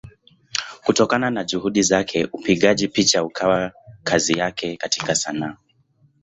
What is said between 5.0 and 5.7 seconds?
Sanaa.